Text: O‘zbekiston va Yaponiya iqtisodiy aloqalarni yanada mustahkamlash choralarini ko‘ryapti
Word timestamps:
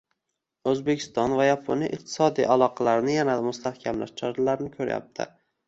O‘zbekiston 0.69 1.35
va 1.39 1.45
Yaponiya 1.47 1.91
iqtisodiy 1.99 2.49
aloqalarni 2.55 3.15
yanada 3.21 3.47
mustahkamlash 3.51 4.17
choralarini 4.25 4.77
ko‘ryapti 4.81 5.33